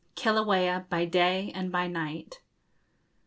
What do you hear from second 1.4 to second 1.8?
AND